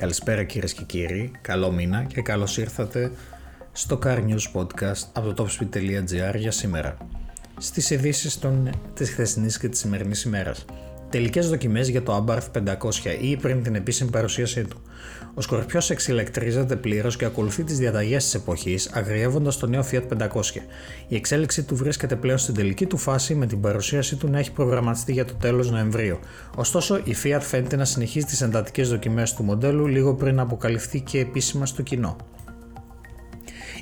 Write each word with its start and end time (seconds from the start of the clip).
Καλησπέρα 0.00 0.44
κυρίες 0.44 0.72
και 0.72 0.84
κύριοι, 0.84 1.30
καλό 1.40 1.70
μήνα 1.72 2.04
και 2.04 2.22
καλώς 2.22 2.58
ήρθατε 2.58 3.12
στο 3.72 3.98
Car 4.04 4.18
News 4.18 4.60
Podcast 4.60 5.08
από 5.12 5.32
το 5.32 5.46
topspeed.gr 5.46 6.34
για 6.36 6.50
σήμερα. 6.50 6.96
Στις 7.58 7.90
ειδήσεις 7.90 8.38
των... 8.38 8.70
της 8.94 9.10
χθεσινής 9.10 9.58
και 9.58 9.68
της 9.68 9.78
σημερινής 9.78 10.22
ημέρας. 10.22 10.64
Τελικές 11.10 11.48
δοκιμές 11.48 11.88
για 11.88 12.02
το 12.02 12.24
Abarth 12.24 12.62
500 12.74 12.76
ή 13.20 13.36
πριν 13.36 13.62
την 13.62 13.74
επίσημη 13.74 14.10
παρουσίασή 14.10 14.64
του. 14.64 14.82
Ο 15.34 15.40
Σκορπιός 15.40 15.90
εξηλεκτρίζεται 15.90 16.76
πλήρως 16.76 17.16
και 17.16 17.24
ακολουθεί 17.24 17.64
τις 17.64 17.78
διαταγές 17.78 18.24
της 18.24 18.34
εποχής, 18.34 18.90
αγριεύοντας 18.92 19.56
το 19.56 19.66
νέο 19.66 19.84
Fiat 19.90 20.02
500. 20.08 20.62
Η 21.08 21.16
εξέλιξη 21.16 21.62
του 21.62 21.76
βρίσκεται 21.76 22.16
πλέον 22.16 22.38
στην 22.38 22.54
τελική 22.54 22.86
του 22.86 22.96
φάση 22.96 23.34
με 23.34 23.46
την 23.46 23.60
παρουσίασή 23.60 24.16
του 24.16 24.28
να 24.28 24.38
έχει 24.38 24.52
προγραμματιστεί 24.52 25.12
για 25.12 25.24
το 25.24 25.34
τέλος 25.34 25.70
Νοεμβρίου. 25.70 26.18
Ωστόσο, 26.56 26.96
η 27.04 27.16
Fiat 27.24 27.40
φαίνεται 27.40 27.76
να 27.76 27.84
συνεχίζει 27.84 28.26
τις 28.26 28.40
εντατικές 28.40 28.88
δοκιμές 28.88 29.34
του 29.34 29.42
μοντέλου 29.42 29.86
λίγο 29.86 30.14
πριν 30.14 30.40
αποκαλυφθεί 30.40 31.00
και 31.00 31.18
επίσημα 31.18 31.66
στο 31.66 31.82
κοινό. 31.82 32.16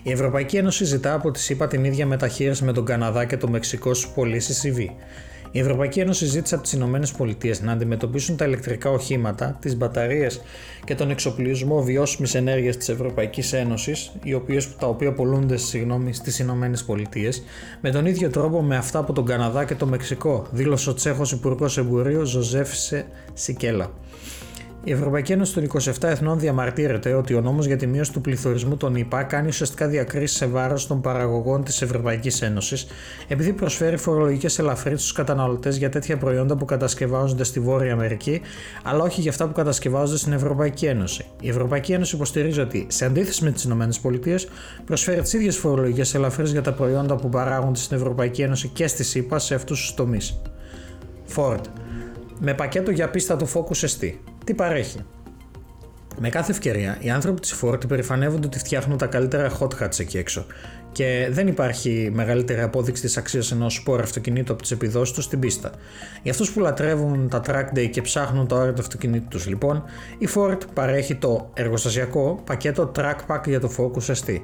Η 0.03 0.11
Ευρωπαϊκή 0.11 0.57
Ένωση 0.57 0.85
ζητά 0.85 1.15
από 1.15 1.31
τη 1.31 1.39
ΣΥΠΑ 1.39 1.67
την 1.67 1.85
ίδια 1.85 2.07
μεταχείριση 2.07 2.65
με 2.65 2.73
τον 2.73 2.85
Καναδά 2.85 3.25
και 3.25 3.37
το 3.37 3.49
Μεξικό 3.49 3.95
στις 3.95 4.11
πωλήσεις 4.11 4.65
EV. 4.67 4.87
Η 5.51 5.59
Ευρωπαϊκή 5.59 6.01
Ένωση 6.01 6.27
ζήτησε 6.27 6.55
από 6.55 6.65
τις 6.65 6.73
ΗΠΑ 6.73 7.65
να 7.65 7.73
αντιμετωπίσουν 7.73 8.37
τα 8.37 8.45
ηλεκτρικά 8.45 8.91
οχήματα, 8.91 9.57
τις 9.61 9.77
μπαταρίες 9.77 10.41
και 10.85 10.95
τον 10.95 11.11
εξοπλισμό 11.11 11.83
βιώσιμης 11.83 12.35
ενέργειας 12.35 12.77
της 12.77 12.89
Ευρωπαϊκής 12.89 13.53
Ένωσης, 13.53 14.13
τα 14.79 14.87
οποία 14.87 15.13
πολλούνται 15.13 15.57
στις 15.57 15.75
ΗΠΑ, 15.75 16.71
με 17.81 17.91
τον 17.91 18.07
ίδιο 18.07 18.31
τρόπο 18.31 18.63
με 18.63 18.77
αυτά 18.77 18.99
από 18.99 19.13
τον 19.13 19.25
Καναδά 19.25 19.65
και 19.65 19.75
το 19.75 19.87
Μεξικό, 19.87 20.47
δήλωσε 20.51 20.91
ο 20.91 20.95
Τσέχος 20.95 21.33
Υπουργός 21.33 21.79
Εμπορίου 21.79 22.25
Γιόζεφ 22.25 22.71
Σικέλα. 23.33 23.91
Η 24.89 24.93
Ευρωπαϊκή 24.93 25.33
Ένωση 25.33 25.55
των 25.55 25.67
27 25.83 25.91
Εθνών 26.01 26.39
διαμαρτύρεται 26.39 27.15
ότι 27.15 27.35
ο 27.35 27.41
νόμος 27.41 27.67
για 27.67 27.77
τη 27.77 27.87
μείωση 27.87 28.13
του 28.13 28.21
πληθωρισμού 28.21 28.77
των 28.77 28.95
ΗΠΑ 28.95 29.23
κάνει 29.23 29.49
ουσιαστικά 29.49 29.87
διακρίσεις 29.87 30.37
σε 30.37 30.47
βάρος 30.47 30.87
των 30.87 31.01
παραγωγών 31.01 31.65
της 31.65 31.83
Ευρωπαϊκής 31.83 32.43
Ένωσης, 32.43 32.87
επειδή 33.29 33.53
προσφέρει 33.53 33.97
φορολογικές 33.97 34.59
ελαφρύνσεις 34.59 35.01
στους 35.01 35.13
καταναλωτές 35.13 35.77
για 35.77 35.89
τέτοια 35.89 36.17
προϊόντα 36.17 36.57
που 36.57 36.65
κατασκευάζονται 36.65 37.45
στη 37.45 37.61
Βόρεια 37.61 37.93
Αμερική, 37.93 38.41
αλλά 38.83 39.03
όχι 39.03 39.21
για 39.21 39.31
αυτά 39.31 39.47
που 39.47 39.53
κατασκευάζονται 39.53 40.19
στην 40.19 40.33
Ευρωπαϊκή 40.33 40.87
Ένωση. 40.87 41.25
Η 41.41 41.49
Ευρωπαϊκή 41.49 41.93
Ένωση 41.93 42.15
υποστηρίζει 42.15 42.61
ότι, 42.61 42.87
σε 42.89 43.05
αντίθεση 43.05 43.45
με 43.45 43.51
τις 43.51 43.65
ΗΠΑ, 43.65 44.39
προσφέρει 44.85 45.21
τις 45.21 45.33
ίδιες 45.33 45.57
φορολογικές 45.57 46.15
ελαφρύνσεις 46.15 46.53
για 46.53 46.63
τα 46.63 46.73
προϊόντα 46.73 47.17
που 47.17 47.29
παράγονται 47.29 47.79
στην 47.79 47.97
Ευρωπαϊκή 47.97 48.43
Ένωση 48.43 48.69
και 48.69 48.87
στη 48.87 49.05
ΣΥΠΑ 49.05 49.39
σε 49.39 49.55
αυτούς 49.55 49.81
τους 49.81 49.95
τομείς. 49.95 50.41
Ford. 51.37 51.61
Με 52.41 52.55
πακέτο 52.55 52.91
για 52.91 53.09
πίστα 53.09 53.37
του 53.37 53.49
Focus 53.49 53.87
ST 53.87 54.13
τι 54.49 54.55
παρέχει; 54.55 54.99
Με 56.19 56.29
κάθε 56.29 56.53
ευκαιρία, 56.53 56.97
οι 57.01 57.11
άνθρωποι 57.11 57.41
της 57.41 57.61
Ford 57.63 57.85
υπερηφανεύονται 57.85 58.47
ότι 58.47 58.59
φτιάχνουν 58.59 58.99
τα 58.99 59.07
καλύτερα 59.07 59.59
hot 59.59 59.83
hats 59.83 60.01
εκεί 60.01 60.19
έξω 60.19 60.47
και 60.93 61.29
δεν 61.31 61.47
υπάρχει 61.47 62.11
μεγαλύτερη 62.13 62.61
απόδειξη 62.61 63.03
της 63.03 63.17
αξίας 63.17 63.53
ενός 63.53 63.75
σπορ 63.75 64.01
αυτοκινήτου 64.01 64.53
από 64.53 64.63
τις 64.63 64.71
επιδόσεις 64.71 65.15
τους 65.15 65.25
στην 65.25 65.39
πίστα. 65.41 65.71
Για 66.23 66.33
αυτούς 66.33 66.51
που 66.51 66.61
λατρεύουν 66.61 67.29
τα 67.29 67.43
track 67.47 67.79
day 67.79 67.89
και 67.91 68.03
ψάχνουν 68.03 68.47
το 68.47 68.57
όριο 68.57 68.73
του 68.73 68.81
αυτοκινήτου 68.81 69.29
τους, 69.29 69.47
λοιπόν, 69.47 69.85
η 70.19 70.29
Ford 70.35 70.59
παρέχει 70.75 71.15
το 71.15 71.51
εργοστασιακό 71.55 72.43
πακέτο 72.45 72.93
track 72.97 73.17
pack 73.27 73.41
για 73.47 73.61
το 73.61 73.71
Focus 73.77 74.15
ST. 74.15 74.41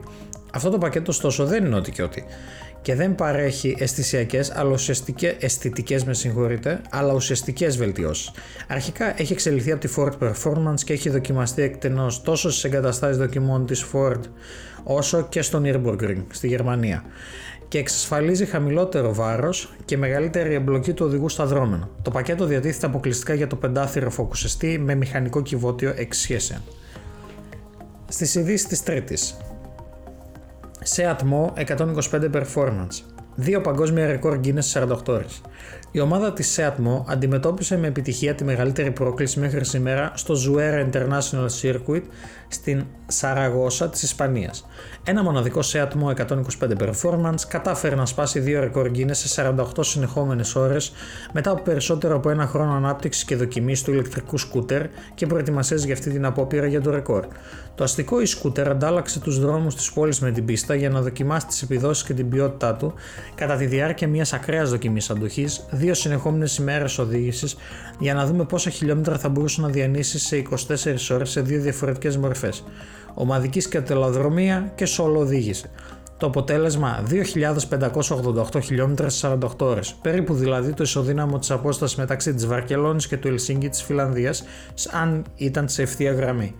Αυτό 0.54 0.70
το 0.70 0.78
πακέτο, 0.78 1.10
ωστόσο, 1.10 1.44
δεν 1.44 1.64
είναι 1.64 1.76
ό,τι 1.76 1.90
και 1.90 2.02
ό,τι 2.02 2.22
και 2.84 2.94
δεν 2.94 3.14
παρέχει 3.14 3.76
αισθησιακές, 3.78 4.52
αλλά 4.54 4.76
αισθητικές, 5.38 6.04
με 6.04 6.14
συγχωρείτε, 6.14 6.80
αλλά 6.90 7.12
ουσιαστικές 7.14 7.76
βελτιώσεις. 7.76 8.30
Αρχικά 8.68 9.20
έχει 9.20 9.32
εξελιχθεί 9.32 9.72
από 9.72 9.80
τη 9.80 9.94
Ford 9.96 10.12
Performance 10.28 10.80
και 10.84 10.92
έχει 10.92 11.10
δοκιμαστεί 11.10 11.62
εκτενώς 11.62 12.22
τόσο 12.22 12.50
στις 12.50 12.64
εγκαταστάσεις 12.64 13.16
δοκιμών 13.16 13.66
της 13.66 13.84
Ford 13.92 14.20
όσο 14.84 15.26
και 15.28 15.42
στο 15.42 15.62
Nürburgring 15.64 16.22
στη 16.30 16.46
Γερμανία 16.46 17.04
και 17.68 17.78
εξασφαλίζει 17.78 18.44
χαμηλότερο 18.44 19.14
βάρος 19.14 19.74
και 19.84 19.96
μεγαλύτερη 19.96 20.54
εμπλοκή 20.54 20.92
του 20.92 21.06
οδηγού 21.06 21.28
στα 21.28 21.46
δρόμενα. 21.46 21.88
Το 22.02 22.10
πακέτο 22.10 22.46
διατίθεται 22.46 22.86
αποκλειστικά 22.86 23.34
για 23.34 23.46
το 23.46 23.56
πεντάθυρο 23.56 24.10
φοκουσιστή 24.10 24.78
με 24.78 24.94
μηχανικό 24.94 25.42
κυβότιο 25.42 25.94
6 25.98 26.06
σχέσεων. 26.10 26.60
Στις 28.08 28.34
ειδήσεις 28.34 28.66
της 28.66 28.82
Τρίτης, 28.82 29.36
σε 30.86 31.04
ατμό 31.04 31.52
125 31.56 32.30
performance. 32.32 33.13
Δύο 33.36 33.60
παγκόσμια 33.60 34.06
ρεκόρ 34.06 34.40
Guinness 34.44 34.72
48 34.72 34.96
ώρες. 35.08 35.40
Η 35.90 36.00
ομάδα 36.00 36.32
της 36.32 36.58
Seatmo 36.58 37.02
αντιμετώπισε 37.06 37.78
με 37.78 37.86
επιτυχία 37.86 38.34
τη 38.34 38.44
μεγαλύτερη 38.44 38.90
πρόκληση 38.90 39.40
μέχρι 39.40 39.64
σήμερα 39.64 40.12
στο 40.14 40.34
Zuera 40.34 40.90
International 40.90 41.46
Circuit 41.62 42.02
στην 42.48 42.84
Σαραγώσα 43.06 43.88
της 43.88 44.02
Ισπανίας. 44.02 44.66
Ένα 45.04 45.22
μοναδικό 45.22 45.60
Seatmo 45.72 46.26
125 46.26 46.36
Performance 46.78 47.40
κατάφερε 47.48 47.94
να 47.94 48.06
σπάσει 48.06 48.40
δύο 48.40 48.60
ρεκόρ 48.60 48.90
Guinness 48.94 49.10
σε 49.12 49.54
48 49.56 49.64
συνεχόμενες 49.80 50.54
ώρες 50.54 50.92
μετά 51.32 51.50
από 51.50 51.62
περισσότερο 51.62 52.16
από 52.16 52.30
ένα 52.30 52.46
χρόνο 52.46 52.72
ανάπτυξης 52.72 53.24
και 53.24 53.36
δοκιμής 53.36 53.82
του 53.82 53.92
ηλεκτρικού 53.92 54.38
σκούτερ 54.38 54.86
και 55.14 55.26
προετοιμασίες 55.26 55.84
για 55.84 55.94
αυτή 55.94 56.10
την 56.10 56.24
απόπειρα 56.24 56.66
για 56.66 56.80
το 56.80 56.90
ρεκόρ. 56.90 57.26
Το 57.74 57.84
αστικό 57.84 58.16
e-scooter 58.16 58.66
αντάλλαξε 58.68 59.20
τους 59.20 59.40
δρόμους 59.40 59.74
της 59.74 59.92
πόλης 59.92 60.20
με 60.20 60.30
την 60.30 60.44
πίστα 60.44 60.74
για 60.74 60.90
να 60.90 61.00
δοκιμάσει 61.00 61.46
τις 61.46 61.62
επιδόσεις 61.62 62.04
και 62.04 62.14
την 62.14 62.28
ποιότητά 62.28 62.74
του 62.74 62.94
κατά 63.34 63.56
τη 63.56 63.66
διάρκεια 63.66 64.08
μιας 64.08 64.32
ακραίας 64.32 64.70
δοκιμής 64.70 65.10
αντοχής, 65.10 65.66
δύο 65.70 65.94
συνεχόμενες 65.94 66.56
ημέρες 66.56 66.98
οδήγησης 66.98 67.56
για 67.98 68.14
να 68.14 68.26
δούμε 68.26 68.44
πόσα 68.44 68.70
χιλιόμετρα 68.70 69.18
θα 69.18 69.28
μπορούσε 69.28 69.60
να 69.60 69.68
διανύσει 69.68 70.18
σε 70.18 70.36
24 70.36 71.10
ώρες 71.10 71.30
σε 71.30 71.40
δύο 71.40 71.60
διαφορετικές 71.60 72.16
μορφές, 72.16 72.64
ομαδικής 73.14 73.64
σκατελαδρομία 73.64 74.72
και 74.74 74.86
σόλο 74.86 75.18
οδήγηση. 75.18 75.70
Το 76.16 76.26
αποτέλεσμα 76.26 77.02
2.588 77.10 78.62
χιλιόμετρα 78.62 79.08
σε 79.08 79.38
48 79.40 79.48
ώρες, 79.58 79.94
περίπου 80.02 80.34
δηλαδή 80.34 80.72
το 80.72 80.82
ισοδύναμο 80.82 81.38
της 81.38 81.50
απόστασης 81.50 81.96
μεταξύ 81.96 82.34
της 82.34 82.46
Βαρκελόνης 82.46 83.06
και 83.06 83.16
του 83.16 83.28
Ελσίνκη 83.28 83.68
της 83.68 83.82
Φιλανδίας, 83.82 84.44
αν 84.90 85.24
ήταν 85.36 85.68
σε 85.68 85.82
ευθεία 85.82 86.12
γραμμή. 86.12 86.54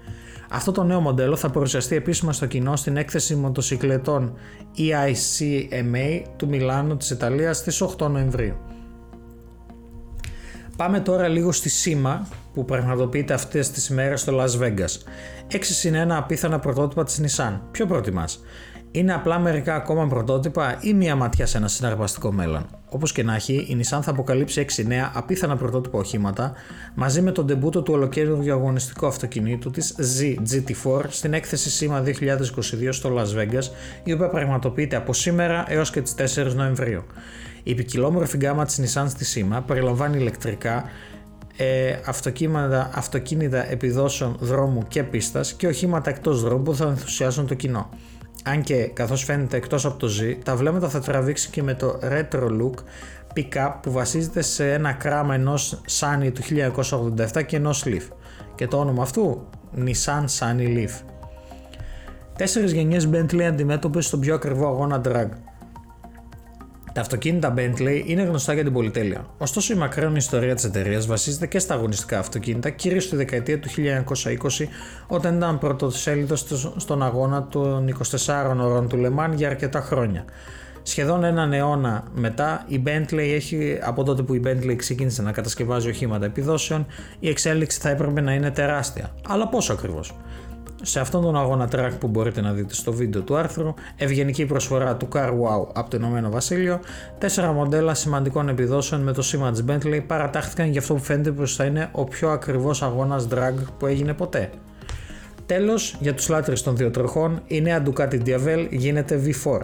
Αυτό 0.55 0.73
το 0.73 0.83
νέο 0.85 1.01
μοντέλο 1.01 1.37
θα 1.37 1.51
παρουσιαστεί 1.51 1.97
επίσημα 1.97 2.33
στο 2.33 2.47
κοινό 2.47 2.77
στην 2.77 2.97
έκθεση 2.97 3.35
μοτοσυκλετών 3.35 4.35
EICMA 4.79 6.23
του 6.37 6.49
Μιλάνου 6.49 6.97
της 6.97 7.11
Ιταλίας 7.11 7.57
στις 7.57 7.83
8 7.83 8.09
Νοεμβρίου. 8.11 8.57
Πάμε 10.77 11.01
τώρα 11.01 11.29
λίγο 11.29 11.53
στη 11.53 11.69
σήμα 11.69 12.29
που 12.53 12.65
πραγματοποιείται 12.65 13.35
αυτές 13.35 13.71
τις 13.71 13.89
ημέρες 13.89 14.21
στο 14.21 14.41
Las 14.41 14.61
Vegas. 14.61 14.99
6 15.53 15.59
συν 15.61 15.95
1 15.95 16.11
απίθανα 16.11 16.59
πρωτότυπα 16.59 17.05
της 17.05 17.21
Nissan. 17.23 17.61
Ποιο 17.71 17.87
προτιμάς; 17.87 18.43
Είναι 18.97 19.15
απλά 19.15 19.39
μερικά 19.39 19.75
ακόμα 19.75 20.07
πρωτότυπα 20.07 20.79
ή 20.81 20.95
μία 20.95 21.17
ματιά 21.17 21.47
σε 21.47 21.57
ένα 21.57 21.69
συναρπαστικό 21.69 22.33
μέλλον. 22.33 22.67
Όπως 22.89 23.13
και 23.13 23.23
να 23.23 23.35
έχει, 23.35 23.55
η 23.55 23.77
Nissan 23.79 23.99
θα 24.03 24.11
αποκαλύψει 24.11 24.67
6 24.77 24.85
νέα 24.87 25.13
απίθανα 25.15 25.57
πρωτότυπα 25.57 25.99
οχήματα 25.99 26.53
μαζί 26.95 27.23
με 27.23 27.33
τον 27.33 27.47
τεμπούτο 27.47 27.83
του 27.83 27.93
ολοκαίριου 27.95 28.53
αγωνιστικού 28.53 29.07
αυτοκινήτου 29.07 29.71
της 29.71 29.95
Z 29.99 30.35
GT4 30.53 31.05
στην 31.09 31.33
έκθεση 31.33 31.89
SEMA 31.91 32.05
2022 32.05 32.89
στο 32.91 33.17
Las 33.17 33.41
Vegas, 33.41 33.65
η 34.05 34.13
οποία 34.13 34.29
πραγματοποιείται 34.29 34.97
από 34.97 35.13
σήμερα 35.13 35.65
έως 35.69 35.91
και 35.91 36.01
τις 36.01 36.15
4 36.37 36.55
Νοεμβρίου. 36.55 37.03
Η 37.63 37.75
ποικιλόμορφη 37.75 38.37
γκάμα 38.37 38.65
της 38.65 38.81
Nissan 38.81 39.07
στη 39.09 39.47
SEMA 39.51 39.61
περιλαμβάνει 39.67 40.19
ηλεκτρικά, 40.19 40.85
ε, 41.57 41.97
αυτοκίνητα, 42.07 42.91
αυτοκίνητα 42.95 43.71
επιδόσεων 43.71 44.37
δρόμου 44.41 44.83
και 44.89 45.03
πίστας 45.03 45.53
και 45.53 45.67
οχήματα 45.67 46.11
εκτός 46.11 46.43
δρόμου 46.43 46.63
που 46.63 46.75
θα 46.75 46.85
ενθουσιάσουν 46.85 47.47
το 47.47 47.55
κοινό. 47.55 47.89
Αν 48.47 48.63
και 48.63 48.85
καθώς 48.87 49.25
φαίνεται 49.25 49.57
εκτός 49.57 49.85
από 49.85 49.99
το 49.99 50.09
Z, 50.21 50.37
τα 50.45 50.57
βλέμματα 50.57 50.89
θα 50.89 51.01
τραβήξει 51.01 51.51
και 51.51 51.63
με 51.63 51.75
το 51.75 51.99
retro 52.03 52.49
look 52.61 52.75
pick-up 53.35 53.73
που 53.83 53.93
βασίζεται 53.93 54.43
σε 54.43 54.73
ένα 54.73 54.93
κράμα 54.93 55.35
ενός 55.35 55.81
Sunny 56.01 56.33
του 56.35 56.43
1987 57.33 57.45
και 57.47 57.57
ενός 57.57 57.85
Leaf. 57.87 58.09
Και 58.55 58.67
το 58.67 58.79
όνομα 58.79 59.03
αυτού, 59.03 59.49
Nissan 59.77 60.25
Sunny 60.39 60.77
Leaf. 60.77 60.91
Τέσσερις 62.37 62.73
γενιές 62.73 63.09
Bentley 63.13 63.43
αντιμέτωπες 63.43 64.07
στον 64.07 64.21
πιο 64.21 64.35
ακριβό 64.35 64.67
αγώνα 64.67 65.01
drag. 65.05 65.29
Τα 66.95 67.01
αυτοκίνητα 67.01 67.55
Bentley 67.57 68.03
είναι 68.07 68.23
γνωστά 68.23 68.53
για 68.53 68.63
την 68.63 68.73
πολυτέλεια. 68.73 69.27
Ωστόσο, 69.39 69.75
η 69.75 69.77
μακραίωνη 69.77 70.17
ιστορία 70.17 70.55
της 70.55 70.65
εταιρείας 70.65 71.07
βασίζεται 71.07 71.47
και 71.47 71.59
στα 71.59 71.75
αγωνιστικά 71.75 72.19
αυτοκίνητα, 72.19 72.71
κυρίως 72.71 73.05
στη 73.05 73.17
δεκαετία 73.17 73.59
του 73.61 73.69
1920, 73.69 74.69
όταν 75.07 75.37
ήταν 75.37 75.59
πρωτοσέλιδος 75.59 76.47
στον 76.77 77.03
αγώνα 77.03 77.47
των 77.47 77.89
24 77.89 78.57
ώρων 78.61 78.89
του 78.89 78.97
Λεμάν 78.97 79.33
για 79.33 79.49
αρκετά 79.49 79.81
χρόνια. 79.81 80.25
Σχεδόν 80.83 81.25
έναν 81.25 81.53
αιώνα 81.53 82.05
μετά, 82.15 82.65
η 82.69 82.83
Bentley 82.87 83.19
έχει, 83.35 83.79
από 83.83 84.05
τότε 84.05 84.23
που 84.23 84.35
η 84.35 84.43
Bentley 84.45 84.75
ξεκίνησε 84.77 85.23
να 85.23 85.33
κατασκευάζει 85.33 85.89
οχήματα 85.89 86.25
επιδόσεων, 86.25 86.87
η 87.19 87.29
εξέλιξη 87.29 87.81
θα 87.81 87.89
έπρεπε 87.89 88.21
να 88.21 88.33
είναι 88.33 88.51
τεράστια. 88.51 89.11
Αλλά 89.29 89.49
πόσο 89.49 89.73
ακριβώς; 89.73 90.15
Σε 90.87 91.01
αυτόν 91.01 91.23
τον 91.23 91.37
αγώνα 91.37 91.69
track 91.73 91.91
που 91.99 92.09
μπορείτε 92.09 92.41
να 92.41 92.53
δείτε 92.53 92.75
στο 92.75 92.93
βίντεο 92.93 93.23
του 93.23 93.37
άρθρου, 93.37 93.75
ευγενική 93.97 94.47
προσφορά 94.47 94.97
του 94.97 95.09
Car 95.13 95.29
Wow 95.29 95.67
από 95.73 95.91
το 95.91 95.97
Ηνωμένο 95.97 96.31
Βασίλειο, 96.31 96.81
τέσσερα 97.19 97.53
μοντέλα 97.53 97.95
σημαντικών 97.95 98.49
επιδόσεων 98.49 99.01
με 99.01 99.13
το 99.13 99.23
σήμα 99.23 99.51
της 99.51 99.65
Bentley 99.69 100.03
παρατάχθηκαν 100.07 100.71
για 100.71 100.81
αυτό 100.81 100.95
που 100.95 101.03
φαίνεται 101.03 101.31
πως 101.31 101.57
θα 101.57 101.65
είναι 101.65 101.89
ο 101.93 102.05
πιο 102.05 102.31
ακριβώς 102.31 102.83
αγώνας 102.83 103.29
drag 103.31 103.55
που 103.79 103.87
έγινε 103.87 104.13
ποτέ. 104.13 104.51
Τέλος, 105.47 105.97
για 106.01 106.15
τους 106.15 106.29
λάτρες 106.29 106.63
των 106.63 106.77
δύο 106.77 106.91
τροχών, 106.91 107.43
η 107.47 107.61
νέα 107.61 107.83
Ducati 107.87 108.23
Diavel 108.27 108.67
γίνεται 108.71 109.21
V4. 109.25 109.61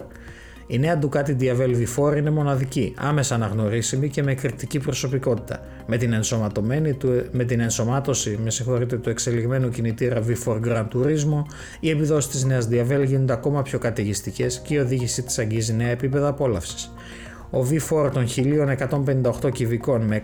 Η 0.71 0.79
νέα 0.79 0.99
Ducati 1.01 1.35
Diavel 1.39 1.75
V4 1.75 2.17
είναι 2.17 2.29
μοναδική, 2.29 2.93
άμεσα 2.97 3.35
αναγνωρίσιμη 3.35 4.09
και 4.09 4.23
με 4.23 4.33
κριτική 4.33 4.79
προσωπικότητα. 4.79 5.59
Με 5.85 5.97
την, 5.97 6.13
ενσωματωμένη 6.13 6.93
του, 6.93 7.23
με 7.31 7.43
την 7.43 7.59
ενσωμάτωση 7.59 8.39
με 8.43 8.49
συγχωρείτε, 8.49 8.97
του 8.97 9.09
εξελιγμένου 9.09 9.69
κινητήρα 9.69 10.23
V4 10.27 10.59
Grand 10.65 10.87
Turismo, 10.93 11.43
οι 11.79 11.89
επιδόσεις 11.89 12.31
της 12.31 12.43
νέας 12.43 12.67
Diavel 12.71 13.03
γίνονται 13.05 13.33
ακόμα 13.33 13.61
πιο 13.61 13.79
καταιγιστικές 13.79 14.59
και 14.59 14.73
η 14.73 14.77
οδήγησή 14.77 15.23
της 15.23 15.39
αγγίζει 15.39 15.73
νέα 15.73 15.89
επίπεδα 15.89 16.27
απόλαυσης. 16.27 16.91
Ο 17.53 17.65
V4 17.69 18.09
των 18.11 18.25
1158 19.43 19.51
κυβικών 19.51 20.01
με 20.01 20.21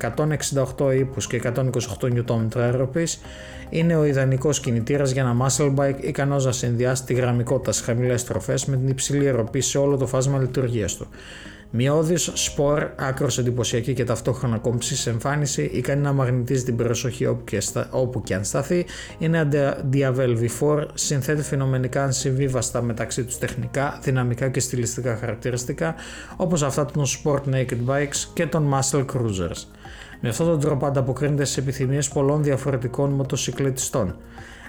168 0.77 0.93
ύπους 0.97 1.27
και 1.27 1.41
128 1.43 1.61
Nm 2.01 2.47
αεροπής 2.55 3.21
είναι 3.69 3.95
ο 3.95 4.05
ιδανικός 4.05 4.59
κινητήρας 4.59 5.11
για 5.11 5.21
ένα 5.21 5.47
muscle 5.47 5.75
bike 5.75 6.01
ικανός 6.01 6.45
να 6.45 6.51
συνδυάσει 6.51 7.03
τη 7.03 7.13
γραμμικότητα 7.13 7.71
στις 7.71 7.85
χαμηλές 7.85 8.23
τροφές 8.23 8.65
με 8.65 8.77
την 8.77 8.87
υψηλή 8.87 9.25
αεροπή 9.25 9.61
σε 9.61 9.77
όλο 9.77 9.97
το 9.97 10.07
φάσμα 10.07 10.39
λειτουργίας 10.39 10.95
του. 10.95 11.07
Μειώδης, 11.71 12.31
σπορ, 12.33 12.89
άκρος 12.95 13.37
εντυπωσιακή 13.37 13.93
και 13.93 14.03
ταυτόχρονα 14.03 14.57
κόμψης 14.57 14.99
σε 14.99 15.09
εμφάνιση, 15.09 15.63
ικανή 15.73 16.01
να 16.01 16.13
μαγνητίζει 16.13 16.63
την 16.63 16.75
προσοχή 16.75 17.25
όπου 17.25 17.43
και, 17.43 17.59
στα, 17.59 17.87
όπου 17.91 18.23
και 18.23 18.35
αν 18.35 18.43
σταθεί, 18.43 18.85
είναι 19.17 19.49
Diavel 19.93 20.37
V4, 20.39 20.85
συνθέτει 20.93 21.41
φαινομενικά 21.41 22.03
ανσυμβίβαστα 22.03 22.81
μεταξύ 22.81 23.23
τους 23.23 23.37
τεχνικά, 23.37 23.99
δυναμικά 24.03 24.49
και 24.49 24.59
στιλιστικά 24.59 25.15
χαρακτηριστικά, 25.15 25.95
όπως 26.37 26.63
αυτά 26.63 26.85
των 26.85 27.03
Sport 27.05 27.53
Naked 27.53 27.79
Bikes 27.87 28.27
και 28.33 28.45
των 28.45 28.73
Muscle 28.73 29.05
Cruisers. 29.05 29.65
Με 30.19 30.29
αυτόν 30.29 30.47
τον 30.47 30.59
τρόπο 30.59 30.85
ανταποκρίνεται 30.85 31.43
στις 31.43 31.57
επιθυμίες 31.57 32.07
πολλών 32.07 32.43
διαφορετικών 32.43 33.09
μοτοσυκλετιστών 33.11 34.15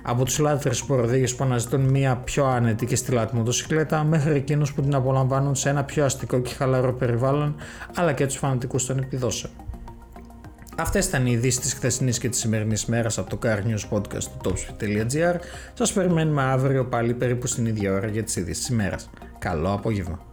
από 0.03 0.25
τους 0.25 0.39
λάτρες 0.39 0.77
σποροδίγε 0.77 1.35
που 1.35 1.45
αναζητούν 1.45 1.81
μια 1.81 2.17
πιο 2.17 2.45
άνετη 2.45 2.87
και 2.87 2.97
στυλάτη 2.97 3.37
μοτοσυκλέτα 3.37 4.05
μέχρι 4.05 4.35
εκείνους 4.35 4.73
που 4.73 4.83
την 4.83 4.95
απολαμβάνουν 4.95 5.55
σε 5.55 5.69
ένα 5.69 5.85
πιο 5.85 6.05
αστικό 6.05 6.41
και 6.41 6.55
χαλαρό 6.55 6.93
περιβάλλον 6.93 7.55
αλλά 7.95 8.13
και 8.13 8.27
τους 8.27 8.37
φανατικούς 8.37 8.87
των 8.87 8.99
επιδόσεων. 8.99 9.53
Αυτές 10.77 11.07
ήταν 11.07 11.27
οι 11.27 11.31
ειδήσεις 11.33 11.61
της 11.61 11.75
χθεσινής 11.75 12.19
και 12.19 12.29
της 12.29 12.39
σημερινής 12.39 12.87
μέρας 12.87 13.19
από 13.19 13.31
το 13.31 13.39
Car 13.43 13.59
News 13.59 13.97
Podcast 13.97 14.25
του 14.25 14.39
topspeed.gr. 14.45 15.37
Σας 15.75 15.93
περιμένουμε 15.93 16.43
αύριο 16.43 16.85
πάλι 16.85 17.15
περίπου 17.15 17.47
στην 17.47 17.67
ίδια 17.67 17.93
ώρα 17.93 18.07
για 18.07 18.23
τις 18.23 18.37
ειδήσεις 18.37 18.65
της 18.65 18.75
ημέρας. 18.75 19.11
Καλό 19.39 19.73
απόγευμα. 19.73 20.28